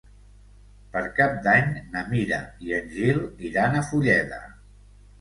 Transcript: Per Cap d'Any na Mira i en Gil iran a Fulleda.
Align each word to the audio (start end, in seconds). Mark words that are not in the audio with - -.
Per 0.95 1.03
Cap 1.19 1.35
d'Any 1.49 1.69
na 1.97 2.03
Mira 2.15 2.41
i 2.69 2.77
en 2.81 2.91
Gil 2.97 3.23
iran 3.53 3.81
a 3.85 3.89
Fulleda. 3.93 4.47